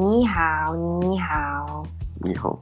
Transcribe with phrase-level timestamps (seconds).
[0.00, 1.86] 你好，你好，
[2.24, 2.58] 你好，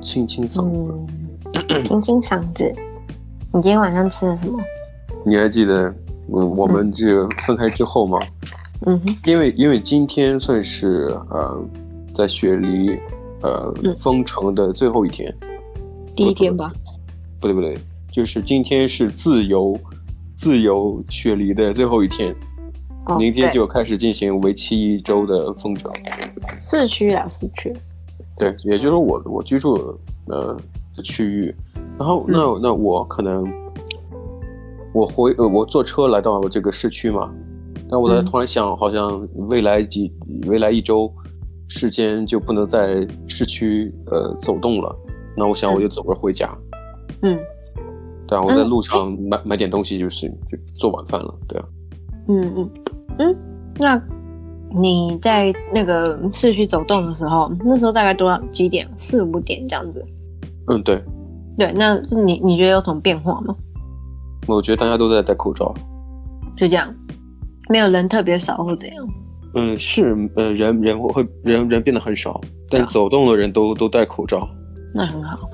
[0.00, 2.74] 清清嗓子，清清嗓子。
[3.52, 4.58] 你今天晚上吃了什么？
[5.24, 5.94] 你还记得
[6.26, 8.18] 我我们这个分开之后吗？
[8.86, 11.64] 嗯哼，因为因为今天算是呃，
[12.12, 12.98] 在雪梨
[13.42, 15.32] 呃封城的最后一天，
[16.16, 16.72] 第一天吧？
[17.40, 17.78] 不对不对，
[18.10, 19.78] 就是今天是自由
[20.34, 22.34] 自由雪梨的最后一天。
[23.06, 25.92] 哦、明天就开始进行为期一周的封城，
[26.62, 27.74] 市区啊，市区，
[28.38, 30.60] 对，也就是我我居住的呃
[30.96, 31.54] 的区域，
[31.98, 33.44] 然后那、嗯、那我可能
[34.94, 37.30] 我回呃我坐车来到这个市区嘛，
[37.90, 41.12] 但我在突然想，好像未来几、嗯、未来一周
[41.68, 44.96] 时间就不能在市区呃走动了，
[45.36, 46.56] 那我想我就走着回家，
[47.20, 47.38] 嗯，
[48.26, 51.66] 对啊，我在路上买、嗯、买点东西就是就做晚饭了，对啊，
[52.28, 52.70] 嗯嗯。
[53.18, 53.36] 嗯，
[53.78, 54.02] 那
[54.74, 58.88] 你在那个市区走动的时候，那时候大概多少几点？
[58.96, 60.04] 四五点这样子。
[60.68, 61.02] 嗯，对。
[61.56, 63.54] 对，那你你觉得有什么变化吗？
[64.48, 65.72] 我觉得大家都在戴口罩。
[66.56, 66.92] 就这样，
[67.68, 69.08] 没有人特别少或怎样？
[69.54, 74.48] 嗯，是，呃，人人会人人变得很少，但走动的人都都戴口罩。
[74.92, 75.48] 那很好，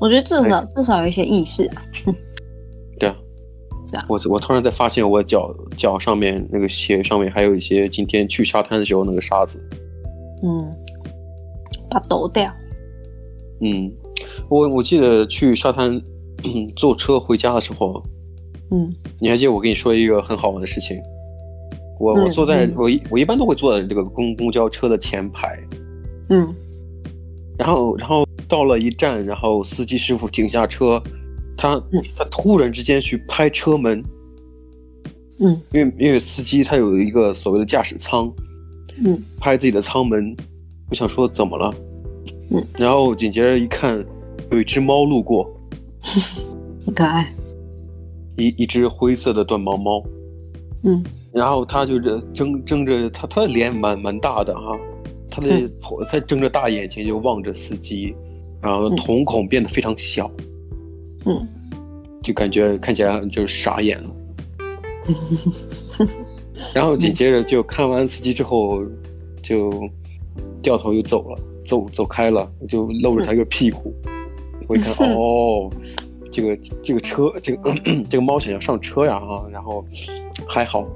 [0.00, 1.82] 我觉得至少至少有一些意识啊。
[4.08, 9.62] 我我突然在发现，我脚脚上面那个鞋上面还有一些今天去沙滩的时候那个沙子。
[10.42, 10.74] 嗯，
[11.90, 12.50] 把它抖掉。
[13.60, 13.92] 嗯，
[14.48, 16.00] 我我记得去沙滩
[16.76, 18.02] 坐车回家的时候，
[18.70, 20.98] 嗯，你还记得我跟你说一个很好玩的事情？
[21.98, 25.58] 我我坐在、嗯、我一我一般都会坐在这个公公交车的前排。
[26.30, 26.54] 嗯，
[27.58, 31.02] 然后然后到了一站，然后司机师傅停下车。
[31.60, 31.78] 他
[32.16, 34.02] 他突然之间去拍车门，
[35.40, 38.32] 嗯，因为因为司机他有一个所谓的驾驶舱，
[39.04, 40.34] 嗯，拍自己的舱门，
[40.88, 41.74] 我想说怎么了，
[42.50, 44.02] 嗯，然后紧接着一看，
[44.50, 45.54] 有一只猫路过，
[46.86, 47.30] 很可爱，
[48.38, 50.02] 一一只灰色的短毛猫，
[50.84, 54.78] 嗯，然后他就这睁睁着他他的脸蛮蛮大的哈，
[55.30, 58.14] 他的头在睁着大眼睛就望着司机，
[58.62, 60.26] 然后瞳孔变得非常小。
[60.38, 60.44] 嗯，
[62.22, 64.10] 就感觉看起来就傻眼了，
[66.74, 68.82] 然后紧接着就看完司机之后，
[69.42, 69.72] 就
[70.62, 73.94] 掉头就走了，走走开了，就露着他一个屁股。
[74.68, 75.70] 我一看，哦，
[76.30, 77.72] 这个这个车，这个
[78.08, 79.42] 这个猫想要上车呀啊！
[79.50, 79.84] 然后
[80.46, 80.86] 还好，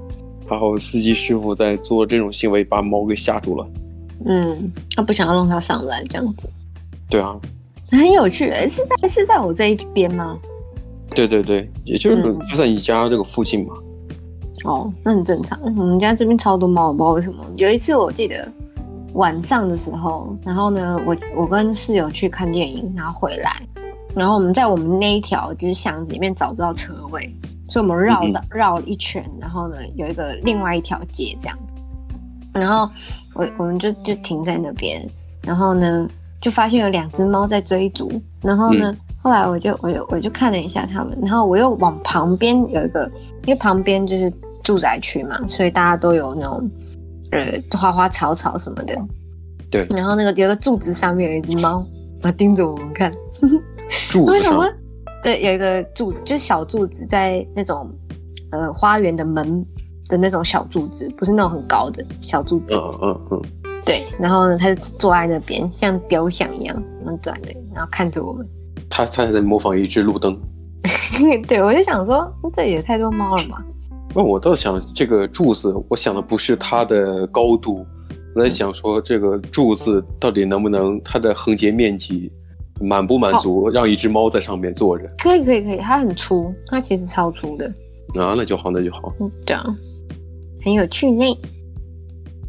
[0.47, 3.67] 还好司机师傅在做这种行为，把猫给吓住了。
[4.25, 6.49] 嗯，他不想要让它上来这样子。
[7.09, 7.37] 对啊。
[7.91, 10.37] 很有趣，哎，是在是在我这一边吗？
[11.11, 13.73] 对对对，也就是就在你家这个附近嘛。
[13.77, 15.59] 嗯、哦，那很正常。
[15.61, 17.45] 我们家这边超多猫，我不知道为什么。
[17.55, 18.51] 有一次我记得
[19.13, 23.61] 晚上的时候，然后呢，我我跟室友去看电影，然后回来，
[24.15, 27.33] 然后我们在我们那一条就是巷子里面找不到车位，
[27.69, 31.75] 所以我们绕了、嗯、绕了一圈，然后呢有一个另外一条街这样子，
[32.51, 32.89] 然后
[33.35, 35.01] 我我们就就停在那边，
[35.43, 36.09] 然后呢。
[36.45, 43.11] 就发现有两只猫在追逐，然后呢，嗯、后来我就我就我就看了一下它们，然后我又往旁边有一个，
[43.47, 46.69] 因为旁边就是住宅区嘛，所以大家都有那种
[47.31, 48.95] 呃花花草草什么的。
[49.71, 49.87] 对。
[49.89, 51.83] 然后那个有个柱子上面有一只猫，
[52.21, 53.11] 它盯着我们看。
[54.11, 54.71] 柱子上。
[55.23, 57.89] 对，有一个柱子，就是小柱子在那种
[58.51, 59.65] 呃花园的门
[60.07, 62.75] 的那种小柱子，不是那种很高的小柱子。
[62.75, 63.41] 嗯嗯嗯。
[63.85, 68.47] 对，然后呢，他就坐在那边，像雕像一样，然后转的，然后看着我们。
[68.89, 70.39] 他他还在模仿一只路灯。
[71.47, 73.63] 对，我就想说，这也太多猫了吧？
[74.15, 77.85] 那我倒想，这个柱子，我想的不是它的高度，
[78.35, 82.31] 我在想说，这个柱子到底能不能，它的横截面积
[82.79, 85.05] 满不满足，让一只猫在上面坐着？
[85.19, 87.67] 可以，可以，可以，它很粗，它其实超粗的。
[88.19, 89.13] 啊，那就好，那就好。
[89.19, 89.65] 嗯，对啊，
[90.63, 91.25] 很有趣呢。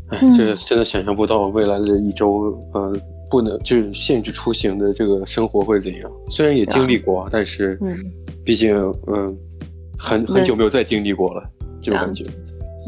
[0.08, 2.97] 哎，这真的想象不到未来的一周，呃，
[3.31, 6.11] 不能就是限制出行的这个生活会怎样。
[6.29, 7.94] 虽然也经历过，但是，嗯，
[8.44, 8.76] 毕竟，
[9.08, 9.35] 嗯、呃，
[9.99, 11.43] 很很久没有再经历过了，
[11.82, 12.25] 这种感觉。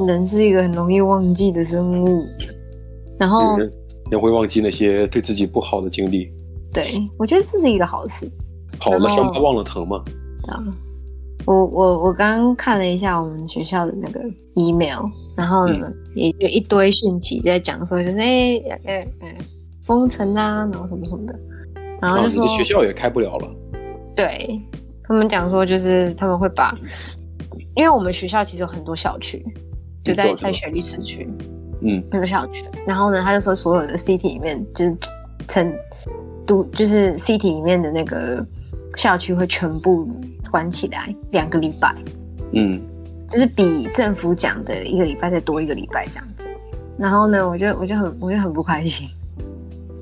[0.06, 2.25] 人是一个很容易忘记的生物，
[3.19, 3.73] 然后人
[4.12, 6.31] 也会忘记那些对自己不好的经历。
[6.73, 6.85] 对，
[7.19, 8.31] 我觉得这是一个好事。
[8.79, 9.97] 好了伤疤忘了疼嘛。
[10.47, 10.62] 啊，
[11.49, 14.21] 我我我刚刚看了一下我们学校的那个
[14.55, 15.06] email。
[15.35, 19.37] 然后呢，嗯、也有一堆讯息在讲说，就是哎哎哎，
[19.83, 21.39] 封城啊，然后什么什么的，
[22.03, 23.49] 然后就说、啊、学校也开不了了。
[24.15, 24.61] 对，
[25.05, 26.77] 他们讲说，就是他们会把，
[27.77, 29.43] 因为我们学校其实有很多校区，
[30.05, 31.27] 就在在雪梨市区，
[31.81, 32.67] 嗯，那个校区。
[32.87, 34.94] 然后呢，他就说所有的 city 里面就是
[35.47, 35.73] 成
[36.44, 38.44] 都就是 city 里面的那个
[38.97, 40.11] 校区会全部
[40.49, 41.95] 关起来两个礼拜。
[42.53, 42.81] 嗯，
[43.29, 46.49] 就是比政府讲的一个礼拜再多一个礼拜这样子。
[46.99, 49.09] 然后呢，我就我就很我就很不开心，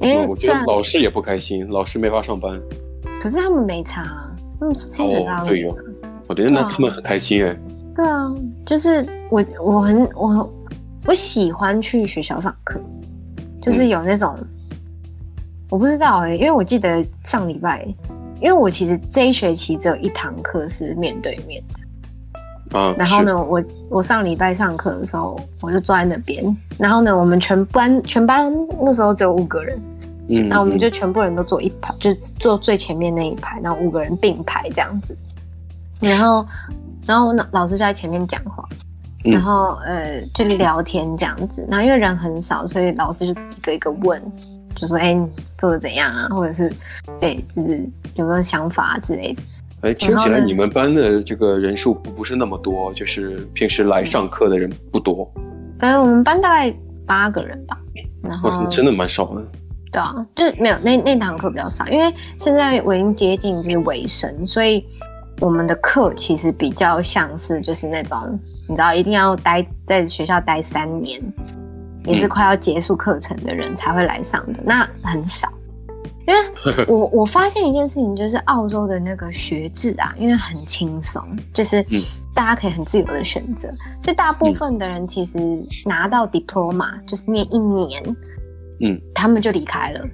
[0.00, 2.58] 因为我觉得老师也不开心，老师没法上班。
[3.20, 4.04] 可是他们没差，
[4.58, 5.44] 他们薪水差。
[5.44, 5.76] 对哟，
[6.26, 7.54] 我觉得那他们很开心哎。
[7.94, 8.34] 对啊，
[8.64, 10.54] 就是我我很我
[11.06, 12.80] 我喜欢去学校上课，
[13.60, 14.48] 就是有那种、嗯、
[15.70, 17.86] 我不知道哎、欸，因为我记得上礼拜，
[18.40, 21.62] 因为我其实这一学期只有一堂课是面对面
[22.70, 22.94] 的啊。
[22.98, 29.80] 然后呢，我我上礼拜上课的时候，我就坐在那边，然后呢，我们全班全班那时候只有五个人，
[30.28, 35.16] 嗯，然后我们就全部人都坐一排，就坐最前面那一排，然后五个人并排这样子，
[36.00, 36.46] 然后。
[37.06, 38.68] 然后老老师就在前面讲话，
[39.22, 41.64] 嗯、然后呃就聊天这样子。
[41.70, 44.20] 然后因为人很少，所以老师就一个一个问，
[44.74, 45.24] 就说：“哎，你
[45.56, 46.26] 做的怎样啊？
[46.30, 46.74] 或者是
[47.20, 49.42] 哎，就是有没有想法之类的。”
[49.82, 55.30] 哎，听起来你们班的这个人数不不是那么多，就是平时来上课的人不多。
[55.78, 56.74] 反正我们班大概
[57.06, 57.78] 八个人吧。
[58.22, 59.42] 然后真的蛮少的。
[59.92, 64.84] 对啊，就没有那那堂课比较少，因为现在我已经接近就是尾声，所以。
[65.38, 71.20] 我们的课其实比较像是就是那种你知道一定要待在学校待三年，
[72.06, 75.46] 也是快要结束课程的人才会来上的，那很少。
[76.26, 81.84] 因为 我我发现一件事情，就是澳洲的那个学制啊，因为很轻松，就是
[82.34, 83.68] 大家可以很自由的选择，
[84.02, 85.38] 就大部分的人其实
[85.84, 88.16] 拿到 diploma 就是念一年，
[88.80, 90.04] 嗯，他们就离开了，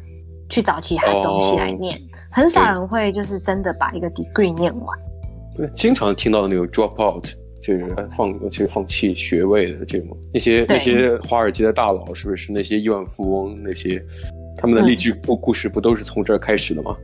[0.48, 1.98] 去找其他东西来念，
[2.30, 4.98] 很少人会就是真的把一个 degree 念完。
[5.74, 7.26] 经常听到的那种 drop out，
[7.62, 7.86] 就是
[8.16, 14.02] 放，就是放弃学位的这种，那些那些华尔街的大佬，是不是那些亿万富翁，那些
[14.56, 16.96] 他们的励志故故事不都是从这儿开始的吗？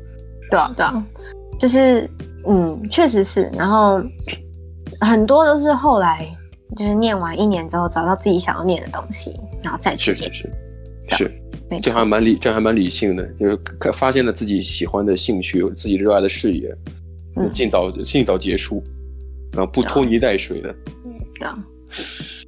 [0.50, 1.05] 对啊，对啊，
[1.59, 2.09] 就是
[2.47, 3.50] 嗯，确实是。
[3.56, 4.00] 然后
[5.00, 6.27] 很多都是后来
[6.77, 10.33] 就是念完一年之后，找到自己想要念的东西，然后再去念。
[10.33, 10.49] 是
[11.09, 11.25] 是是，
[11.71, 13.59] 是，这还蛮理，这还蛮理性的，就是
[13.93, 16.75] 发现了自己喜欢的兴趣，有自己热爱的事业。
[17.53, 18.83] 尽早尽早结束，
[19.53, 20.75] 然后不拖泥带水的。
[21.05, 21.65] 嗯，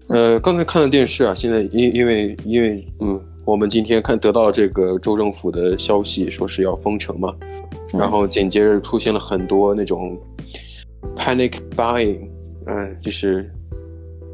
[0.08, 7.34] 呃，刚才看了电视啊，现在因因为因为嗯，我们今天看得到这个州政府的消息，说是要封城嘛，
[7.92, 10.16] 然后紧接着出现了很多那种
[11.16, 12.28] panic buying，
[12.66, 13.50] 嗯，就是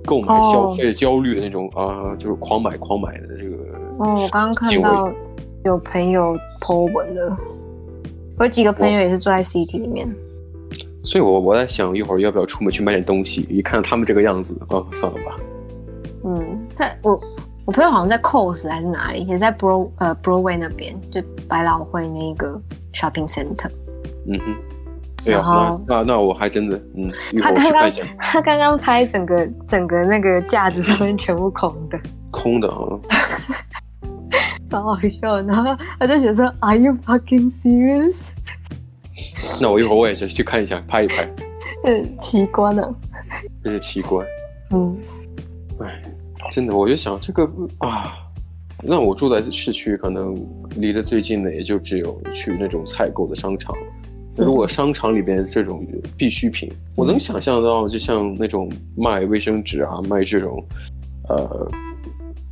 [0.04, 3.56] 购买消费焦虑的那种啊，就是狂买狂买的这个。
[3.98, 5.10] 哦，我刚刚看到
[5.64, 7.34] 有朋友 po 文的，
[8.38, 10.06] 我有几个朋友也是住在 city 里面。
[11.02, 13.46] 所以我，我我在想，一会儿要不要出门去买点东西？
[13.48, 15.40] 一看他们这个样子，哦，算了吧。
[16.24, 17.18] 嗯，他我
[17.66, 22.60] 我朋友好像在 Coles 还是哪里，也是在 Bro 呃 Broadway 那边，就百老汇那个
[22.94, 23.68] shopping center。
[24.28, 24.56] 嗯哼。
[25.26, 27.10] 然后那那，那我还真的嗯，
[27.42, 27.90] 他刚刚
[28.20, 31.98] 他刚刚拍整个整个那个架子上面全部空的。
[32.30, 32.78] 空的啊。
[34.68, 38.30] 超好笑，然后他就写说：“Are you fucking serious？”
[39.60, 41.28] 那我一会儿我也去去看一下，拍一拍。
[41.84, 42.94] 嗯，奇观呢？
[43.64, 44.24] 这是奇观。
[44.70, 44.96] 嗯，
[45.80, 46.02] 哎，
[46.50, 47.48] 真的，我就想这个
[47.78, 48.14] 啊，
[48.82, 50.36] 那我住在市区，可能
[50.76, 53.74] 离得最近的也就只有去那种采购的商场。
[54.36, 55.86] 如果商场里边这种
[56.16, 60.62] 必需品，嗯、我能想象到，就像那种卖卫生纸啊，卖这种
[61.28, 61.70] 呃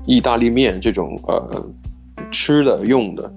[0.07, 1.67] 意大利面这种呃
[2.31, 3.33] 吃的用的。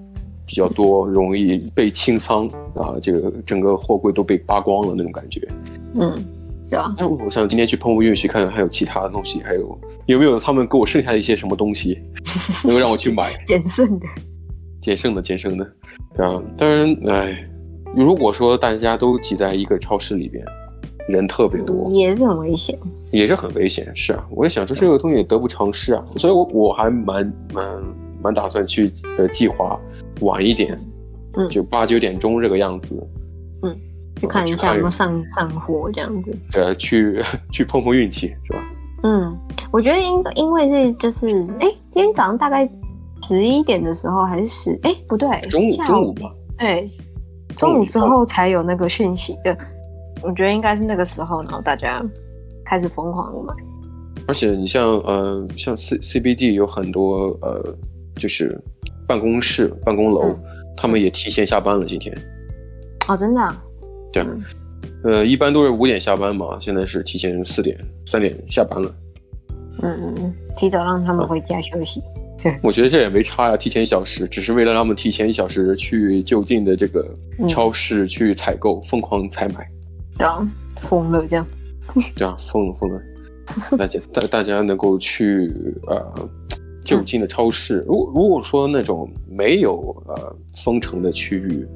[0.50, 5.46] 比较多，容易被清仓啊，这个整个货柜都被扒光了那种感觉。
[5.92, 6.24] 嗯，
[6.70, 6.94] 对啊。
[6.98, 11.98] 那我想今天去澎湖运去看看，还有其他的东西，还有有没有他们给我剩下的一些什么东西，
[12.64, 13.32] 能够让我去买？
[13.46, 14.06] 捡剩的，
[14.80, 15.66] 捡剩的，捡剩的。
[16.14, 17.48] 对啊，当然，哎，
[17.94, 20.44] 如果说大家都挤在一个超市里边，
[21.08, 22.78] 人特别多，也是很危险，
[23.10, 23.90] 也是很危险。
[23.94, 27.82] 是啊，我也想说这个东西得不偿失啊，所以我我还蛮蛮。
[28.20, 29.78] 蛮打算去呃计划
[30.22, 30.76] 晚一点，
[31.34, 33.00] 嗯，就八九点钟这个样子，
[33.62, 33.70] 嗯，
[34.18, 38.58] 去看一下有没有上上货这样子，呃，去 去碰碰运气是吧？
[39.04, 39.38] 嗯，
[39.70, 41.26] 我觉得因因为是就是
[41.60, 42.68] 哎，今天早上大概
[43.26, 46.90] 十一点的时候还是十哎不对，中午中午吧，对，
[47.56, 49.56] 中午之后才有那个讯息的，
[50.22, 52.04] 我觉得应该是那个时候，然后大家
[52.64, 53.54] 开始疯狂的买，
[54.26, 57.74] 而且你像呃像 C CBD 有很多呃。
[58.16, 58.60] 就是
[59.06, 60.40] 办公室、办公楼，嗯、
[60.76, 61.86] 他们也提前下班了。
[61.86, 62.12] 今天，
[63.06, 63.56] 哦，真的、啊？
[64.12, 64.24] 对，
[65.04, 68.94] 呃，一般都是五点下班嘛，现在是提前四点、三点下班了。
[69.82, 72.02] 嗯嗯嗯，提早让他们回家休息。
[72.62, 77.04] 我觉得这也没差呀，提前一小时，只是为了让他们提前一小时去就近的这个
[77.48, 79.68] 超市去采购，疯狂采买。
[80.16, 81.46] 对啊，疯了这样。
[82.14, 83.00] 这样疯了疯了，
[83.78, 85.50] 大家大大家能够去
[85.86, 86.28] 呃
[86.84, 87.84] 就近的超市。
[87.88, 91.66] 如果如果说那种没有呃封城的区域，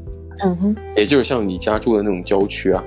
[0.40, 2.82] 嗯哼，也就是像你家住的那种郊区啊。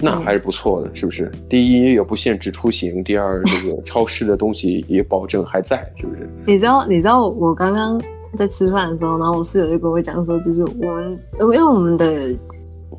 [0.00, 1.28] 那还是不错的，是不是？
[1.48, 6.30] 第一也不限制出行，第二这个 超市的东西也保证还在，是不是？
[6.46, 8.00] 你知道，你知道我刚刚
[8.36, 12.30] 在吃饭的时候，然后我室友就跟我讲说，就是我们因为我们的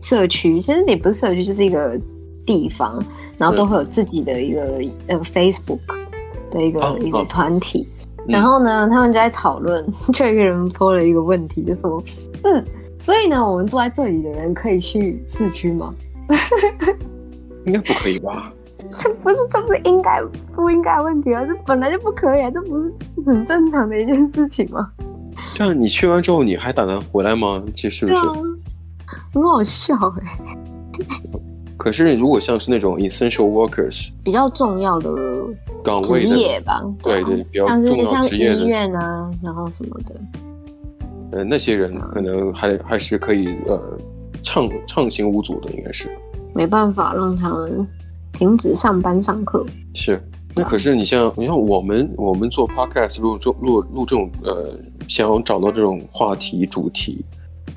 [0.01, 1.97] 社区其实也不是社区，就是一个
[2.45, 3.01] 地方，
[3.37, 5.79] 然后都会有自己的一个、嗯、呃 Facebook
[6.51, 7.87] 的一个、哦、一个团体，
[8.17, 12.03] 哦、然后呢，他们就在讨论， 就有一个人 po 了一个问题，就说，
[12.43, 12.61] 嗯，
[12.99, 15.93] 所以呢，我们坐在这里的人可以去市区吗？
[17.65, 18.53] 应该不可以吧？
[18.91, 20.21] 这不是，这不是应该
[20.55, 21.45] 不应该的问题啊！
[21.45, 22.51] 这本来就不可以啊！
[22.51, 22.91] 这不是
[23.25, 24.91] 很正常的一件事情吗？
[25.53, 27.63] 这样你去完之后，你还打算回来吗？
[27.75, 28.21] 这是不是？
[29.33, 30.57] 很好笑哎、欸！
[31.77, 35.15] 可是如果像是那种 essential workers 比较重要的
[35.83, 40.19] 岗位职业吧，对对，比较重要职业像是像医院啊，然后什么的，
[41.31, 43.97] 呃，那些人可能还还是可以呃。
[44.41, 46.09] 畅畅行无阻的应该是，
[46.55, 47.85] 没办法让他们
[48.31, 49.65] 停止上班上课。
[49.93, 50.17] 是，
[50.55, 57.25] 那可是你像你像我们我们做 podcast 录这录录这种呃，想要找到这种话题主题，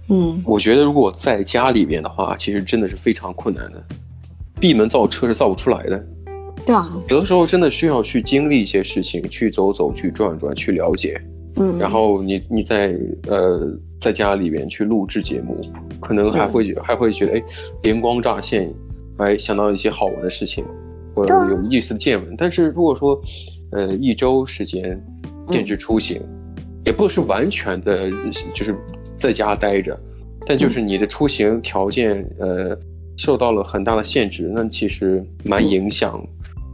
[0.08, 3.84] 嗯，我觉得如果在家里边的话，其实真的是非常困难的，
[4.60, 6.06] 闭门造车是造不出来的。
[6.64, 11.20] 对啊，有的时候真的需要去经历一些事情，去走走，去转转，去了解。
[11.56, 15.60] 嗯，然后你你在呃在家里边去录制节目，
[16.00, 17.42] 可能还会、嗯、还会觉得哎
[17.82, 18.72] 灵光乍现，
[19.18, 20.64] 哎想到一些好玩的事情，
[21.14, 22.32] 或者有意思的见闻。
[22.32, 23.20] 嗯、但是如果说
[23.72, 24.98] 呃一周时间
[25.50, 26.20] 限制出行，
[26.56, 28.10] 嗯、也不是完全的，
[28.54, 28.74] 就是
[29.16, 29.98] 在家待着，
[30.46, 32.78] 但就是你的出行条件、嗯、呃
[33.18, 36.26] 受到了很大的限制，那其实蛮影响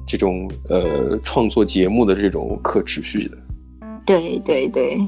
[0.07, 3.37] 这种、嗯、呃创作节目的这种可持续的。
[4.09, 5.07] 对对对，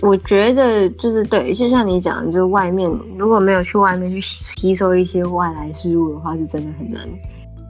[0.00, 7.02] 我觉得就是对，就像你讲，就是外面如果没有去外面去吸收一些外来事物的话，是真的很难。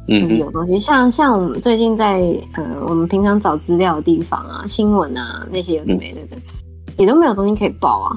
[0.08, 2.20] 就是有东西，像像我们最近在
[2.54, 6.36] 呃，我们平常找资料的地方啊，新闻啊那些有的没的的，
[6.96, 8.16] 也都没有东西可以报啊。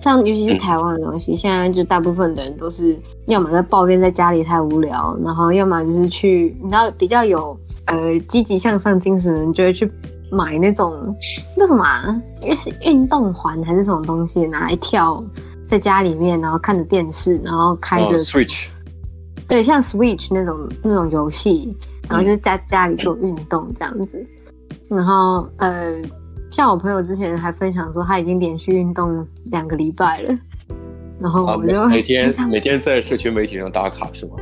[0.00, 9.88] 像尤其是台湾的东西，现在就大部分的人都是要么在抱怨在家里太无聊，然后要么就是去，你知道比较有呃积极向上精神的人就会去。
[10.32, 11.14] 买那种
[11.58, 12.20] 叫什么啊？
[12.40, 15.22] 就是运动环还是什么东西，拿来跳，
[15.68, 18.66] 在家里面，然后看着电视，然后开着、uh, Switch，
[19.46, 21.76] 对，像 Switch 那种那种游戏，
[22.08, 24.26] 然后就是在家里做运动这样子。
[24.88, 26.00] 嗯、然后呃，
[26.50, 30.38] 像我朋友之前还分享说，他已经连续运动两个礼拜了。
[31.20, 34.36] 然后我就、uh, 每天每天在社群媒体上打卡是吗？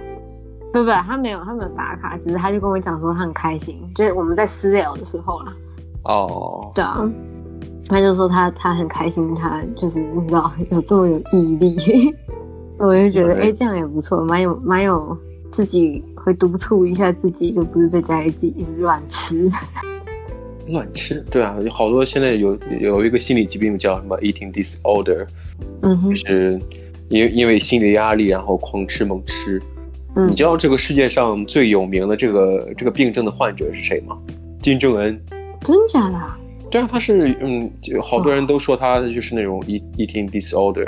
[0.73, 5.52] 不不，他没有他没有打卡，只是他就跟我讲说他很开心，就是我们在私聊的时候啦。
[6.04, 6.75] 哦，oh.
[6.75, 7.11] 对啊，
[7.88, 12.14] 他就说他他很开心，他就是你知道 有这么有毅力，
[12.78, 15.16] 我就觉得哎、欸，这样也不错，蛮有蛮有
[15.50, 19.50] 自己会督促一下自己，就不是在家里自己一直乱吃。
[20.69, 25.26] 乱吃，对啊，有好多现在有有一个心理疾病叫什么 eating disorder，
[25.83, 26.61] 嗯哼，就是
[27.09, 29.61] 因因为心理压力，然后狂吃猛吃。
[30.14, 34.16] 嗯，你知道这个世界上最有名的这个这个病症的患者是谁吗？
[34.62, 35.21] 金正恩。
[35.62, 36.19] 真假的？
[36.71, 40.87] 对啊，他是嗯，好多人都说他就是那种 eating disorder，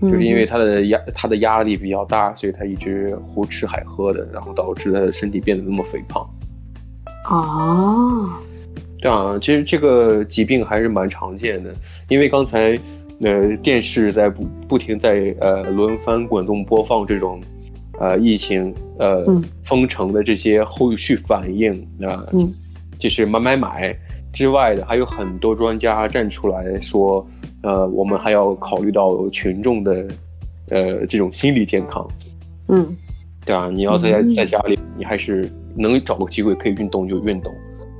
[0.00, 6.24] 哇就是因为他的压他的压力比较大，所以他一直胡吃海喝的，然后导致他的身体变得那么肥胖。
[7.28, 8.30] 哦，
[9.00, 11.74] 对啊，其实这个疾病还是蛮常见的，
[12.08, 12.78] 因为刚才
[13.20, 17.40] 呃电视在不不停在呃轮番滚动播放这种
[17.98, 22.22] 呃疫情呃、嗯、封城的这些后续反应啊。
[22.26, 22.54] 呃嗯
[22.98, 23.96] 就是买买买
[24.32, 27.26] 之外的，还有很多专家站出来说，
[27.62, 30.06] 呃，我们还要考虑到群众的，
[30.70, 32.06] 呃，这种心理健康。
[32.68, 32.94] 嗯，
[33.46, 37.54] 对啊，你要在在家里，你还是能找个机会可以运动就运动。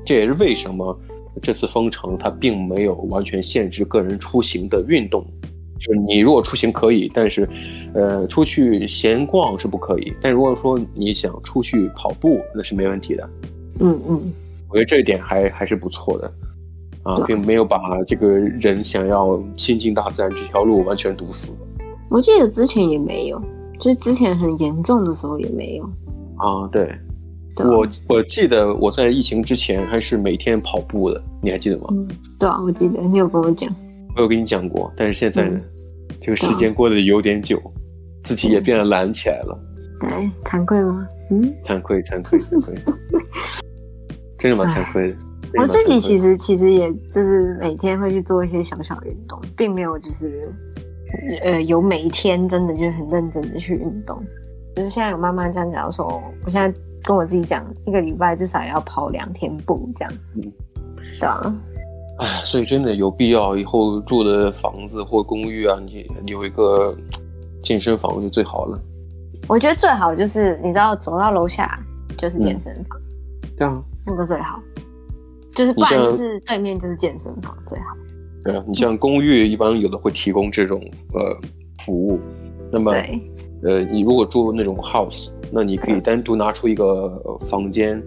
[0.05, 0.99] 这也是为什么
[1.41, 5.25] 这次封城它并没有完全限制个人出行的运动。
[5.81, 7.49] 就是你如果出行可以，但是，
[7.95, 10.13] 呃，出去闲逛是不可以。
[10.21, 13.31] 但如果说你想出去跑步，那是没问题的。
[13.79, 14.33] 嗯嗯。
[14.69, 16.33] 我觉得这一点还还是不错的，
[17.03, 21.53] 啊，并没有把这个人想要亲近大自然这条路完全堵死。
[22.11, 23.43] 我记得之前也没有，
[23.79, 25.85] 就是之前很严重的时候也没有。
[26.37, 26.91] 啊，对，
[27.65, 31.87] 我我记得我在疫情之前还是每天跑步的，你还记得吗？
[31.91, 32.09] 嗯，
[32.39, 33.69] 对啊，我记得你有跟我讲，
[34.17, 37.69] 我有跟你讲过，但是现在呢，嗯、这个时间过得有点久，啊、
[38.23, 39.59] 自己也变得懒起来了。
[40.01, 41.09] 对，惭愧吗？
[41.31, 42.75] 嗯，惭愧，惭愧，惭愧，
[44.39, 45.17] 真的蛮惭愧的。
[45.59, 50.53] 我自己其实其实也就是每天会去做一些小小运动，并没有就是
[51.43, 54.23] 呃有每一天真的就很认真的去运动。
[54.77, 56.07] 就是现在有慢慢这样讲说，
[56.45, 60.13] 我现在跟我自己讲，一个礼拜至少要跑两天步这样。
[60.37, 60.53] 嗯，
[61.03, 61.55] 是啊。
[62.19, 66.95] 哎，所以真的有必要以后住的房子或公寓啊，你有一个
[67.63, 68.79] 健身房就最好了。
[69.49, 71.79] 我觉得最好就是你知道，走到楼下
[72.19, 73.01] 就是健身房。
[73.57, 74.61] 对啊，那个最好。
[75.55, 77.97] 就是不然就是对面就是健身房最好。
[78.45, 80.81] 对啊，你像公寓一般有的会提供这种
[81.13, 81.21] 呃
[81.85, 82.19] 服务，
[82.73, 82.93] 那么。
[82.93, 83.21] 对
[83.61, 88.01] 呃，你如果住那种 house，那你可以单独拿出一个房间，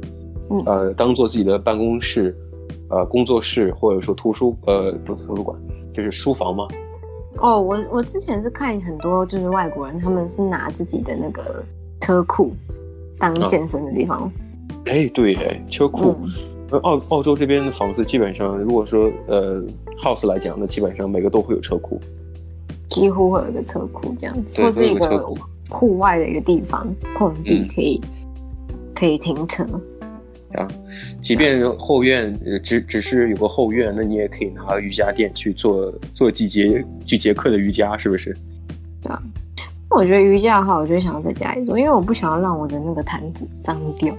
[0.49, 2.33] 嗯、呃，当做自己的办公室、
[2.89, 5.59] 呃，工作室，或者说图书，呃，不是图书馆，
[5.91, 6.65] 就是书房吗？
[7.39, 11.61] 哦，我我之前是看很多就是外国人，他们是拿自己的那个
[11.99, 12.53] 车库
[13.19, 14.31] 当健身的地方。
[14.85, 16.15] 哎、啊，对，哎，车库。
[16.71, 19.61] 嗯、澳澳洲这边的房子基本上，如果说呃
[20.01, 21.99] house 来讲，那基本上每个都会有车库。
[22.89, 25.25] 几乎会有一个车库这样子，或是一个
[25.69, 28.01] 户外的一个地方空地可以、
[28.69, 29.63] 嗯、可以停车。
[30.53, 30.67] 啊，
[31.21, 38.35] 即便后院只只是有个后院，那你也可以拿瑜伽垫去做做几节几节课的瑜伽，是不是？
[39.03, 39.21] 啊，
[39.89, 44.13] 我觉得瑜伽的话，我就想要在家里做，因为我不想要让我的那个毯子脏掉。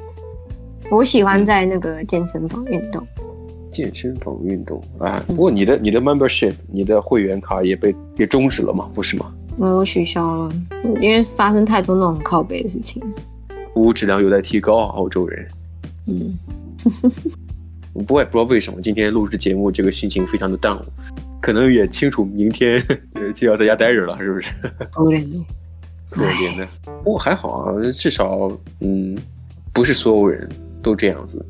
[0.92, 3.02] 我喜欢在那个健身房运动。
[3.70, 8.90] 健身房运动啊，不过你的你的 membership，你的会员卡也被也终止了吗？
[8.92, 9.32] 不是吗？
[9.58, 10.52] 嗯我取消了，
[11.00, 13.02] 因为发生太多那种靠背的事情。
[13.72, 15.48] 服务质量有待提高啊，澳洲人。
[16.08, 16.38] 嗯，
[17.94, 20.82] 不过也不知道为什么今天录制节目这个心情非常的 down，
[21.40, 22.82] 可能也清楚明天
[23.34, 24.50] 就要在家待着了，是不是？
[24.90, 25.38] 可怜的，
[26.10, 26.68] 可怜的。
[27.02, 29.16] 不过还好啊，至少嗯，
[29.72, 30.46] 不是所有人
[30.82, 31.44] 都这样子。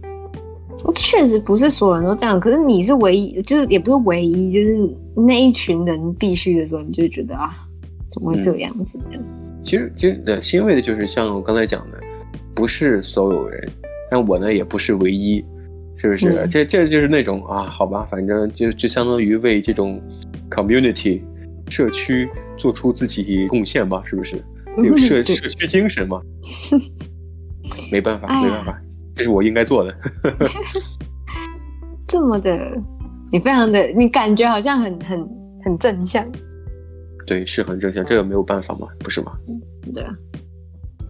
[0.95, 4.77] 确实不是所有人都这样，可是你是唯一，就是也不是唯一，就是
[5.15, 7.55] 那一群人必须的时候，你就觉得啊，
[8.11, 9.23] 怎么会这样子这样？
[9.23, 12.01] 嗯、其实，其实呃欣慰的就是像我刚才讲的，
[12.55, 13.71] 不是所有人，
[14.11, 15.45] 但我呢也不是唯一，
[15.97, 16.31] 是不是？
[16.31, 20.01] 嗯、这这就是那种啊，好吧，反正就就相当于为这种
[20.51, 21.21] community
[21.69, 24.43] 社区做出自己贡献吧，是不是？
[24.83, 26.21] 有社、嗯、社区精神嘛？
[27.93, 28.82] 没办法，没办法。
[29.15, 29.95] 这是我应该做的，
[32.09, 32.81] 这么的，
[33.31, 35.29] 你非常的，你感觉好像很很
[35.63, 36.27] 很正向，
[37.27, 39.33] 对，是很正向，这个没有办法嘛，不是吗？
[39.49, 39.61] 嗯，
[39.93, 40.15] 对啊，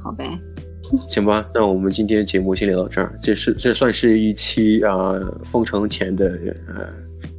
[0.03, 0.25] 好呗，
[1.09, 6.27] 行吧，那我们今天节目先聊到这儿，这是这算是一期啊、呃、封城前的
[6.69, 6.89] 呃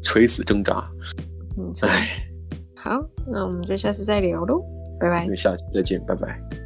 [0.02, 0.90] 垂死挣扎，
[1.58, 2.26] 嗯，哎，
[2.76, 4.64] 好，那我们就下次再聊喽，
[5.00, 6.63] 拜拜，下期再见，拜拜。